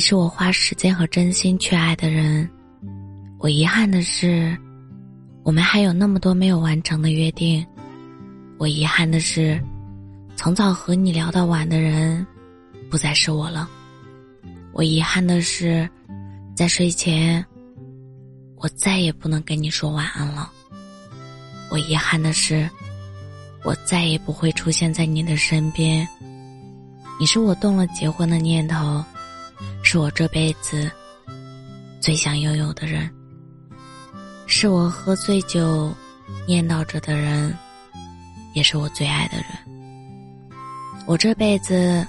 [0.00, 2.48] 你是我花时间和真心去爱的人。
[3.38, 4.56] 我遗憾的是，
[5.42, 7.62] 我们还有那么多没有完成的约定。
[8.56, 9.62] 我遗憾的是，
[10.36, 12.26] 从早和你聊到晚的人，
[12.90, 13.68] 不再是我了。
[14.72, 15.86] 我遗憾的是，
[16.56, 17.44] 在睡前，
[18.56, 20.50] 我再也不能跟你说晚安了。
[21.70, 22.66] 我遗憾的是，
[23.66, 26.08] 我再也不会出现在你的身边。
[27.20, 29.04] 你是我动了结婚的念头，
[29.92, 30.88] 是我这辈子
[32.00, 33.12] 最想拥有的人。
[34.46, 35.92] 是我喝醉酒
[36.46, 37.52] 念叨着的人，
[38.54, 39.46] 也是我最爱的人。
[41.08, 42.06] 我这辈子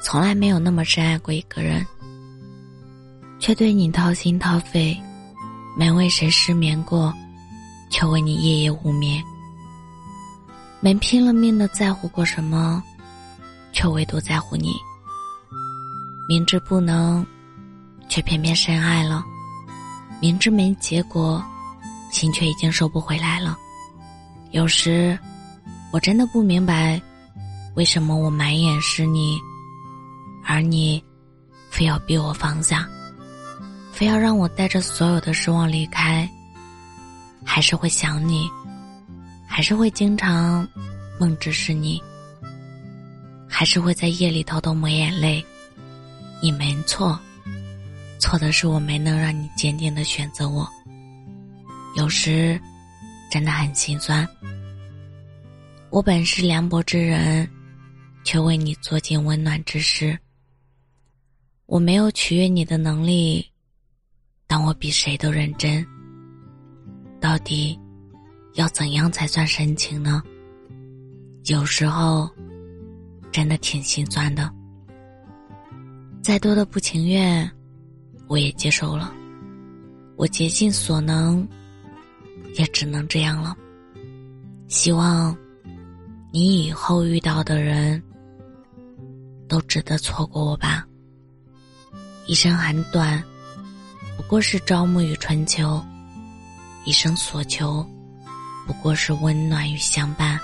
[0.00, 1.86] 从来没有那么深爱过一个人，
[3.38, 5.00] 却对你掏心掏肺，
[5.78, 7.14] 没为谁失眠过，
[7.88, 9.22] 却为你夜夜无眠。
[10.80, 12.82] 没拼了命的在乎过什么，
[13.72, 14.72] 却唯独在乎你。
[16.28, 17.26] 明知不能，
[18.08, 19.22] 却偏偏深爱了；
[20.20, 21.42] 明知没结果。
[22.10, 23.56] 心却已经收不回来了。
[24.50, 25.18] 有时，
[25.90, 27.00] 我真的不明白，
[27.74, 29.38] 为什么我满眼是你，
[30.44, 31.02] 而你，
[31.70, 32.86] 非要逼我放下，
[33.92, 36.28] 非要让我带着所有的失望离开。
[37.46, 38.46] 还是会想你，
[39.48, 40.68] 还是会经常
[41.18, 41.98] 梦只是你，
[43.48, 45.42] 还是会在夜里偷偷抹眼泪。
[46.42, 47.16] 你没错，
[48.18, 50.68] 错的是我没能让你坚定的选择我。
[51.96, 52.60] 有时，
[53.30, 54.28] 真的很心酸。
[55.90, 57.48] 我本是凉薄之人，
[58.24, 60.18] 却为你做尽温暖之事。
[61.66, 63.48] 我没有取悦你的能力，
[64.48, 65.86] 但我比谁都认真。
[67.20, 67.78] 到底，
[68.54, 70.20] 要怎样才算深情呢？
[71.44, 72.28] 有时候，
[73.30, 74.52] 真的挺心酸的。
[76.22, 77.50] 再多的不情愿，
[78.28, 79.12] 我也接受了。
[80.16, 81.46] 我竭尽所能。
[82.58, 83.56] 也只能这样了。
[84.68, 85.34] 希望
[86.30, 88.02] 你以后遇到的人
[89.48, 90.86] 都值得错过我吧。
[92.26, 93.24] 一生很短，
[94.18, 95.82] 不过是朝暮与春秋；
[96.84, 97.82] 一生所求，
[98.66, 100.38] 不过是温暖与相伴。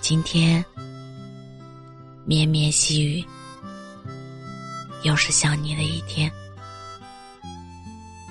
[0.00, 0.64] 今天
[2.24, 3.22] 绵绵细雨，
[5.02, 6.30] 又是想你的一天。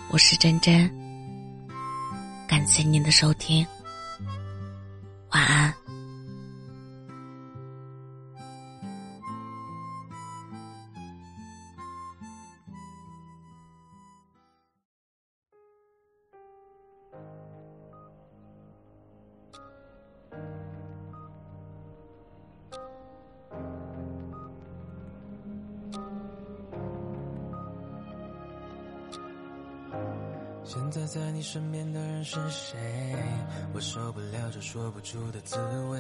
[0.10, 0.90] 我是真真。
[2.48, 3.66] 感谢您的收听，
[5.32, 5.79] 晚安。
[30.72, 32.78] 现在在你身边的人是谁？
[33.74, 35.58] 我受不了这说不出的滋
[35.90, 36.00] 味，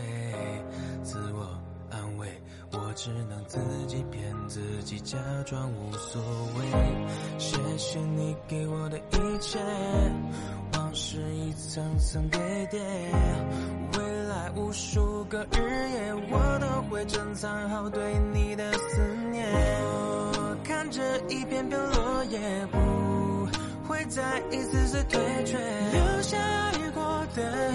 [1.01, 1.59] 自我
[1.89, 2.27] 安慰，
[2.73, 3.57] 我只能自
[3.87, 7.39] 己骗自己，假装无所谓。
[7.39, 9.57] 谢谢你给我的一切，
[10.73, 12.79] 往事一层层堆叠，
[13.97, 19.01] 未来无数个日夜，我都会珍藏好对你的思
[19.31, 19.51] 念。
[19.51, 22.67] 我看着一片片落叶。
[22.67, 23.28] 不。
[23.99, 25.57] 会再一次次退却，
[25.91, 27.68] 留下爱过的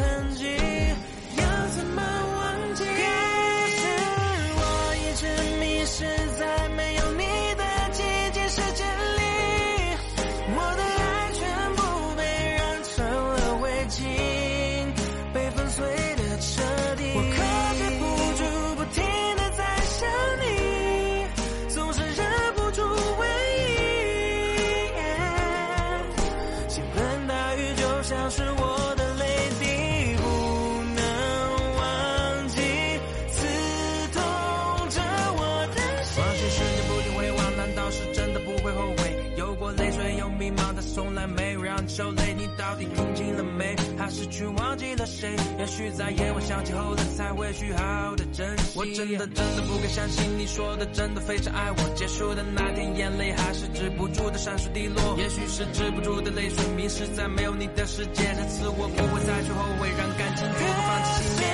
[42.85, 43.75] 你到底听清了没？
[43.97, 45.35] 还是去忘记了谁？
[45.59, 48.79] 也许在夜晚想起后的，才会去好的珍惜。
[48.79, 51.95] 我真的真的不敢相信，你说的真的非常爱我。
[51.95, 55.17] 结束的那天，眼泪还是止不住的闪烁滴落。
[55.19, 58.23] 也许是止不住的泪水，迷失在没有你的世界。
[58.35, 61.47] 这次我不会再去后悔，让感情绝放弃熄灭。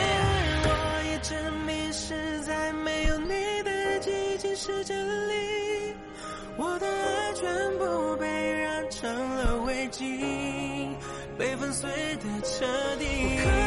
[0.64, 0.70] 我
[1.06, 5.94] 一直迷失在没有你的寂静世界里，
[6.56, 10.69] 我的爱全部被染成了灰烬。
[11.60, 12.64] 粉碎的彻
[12.96, 13.59] 底，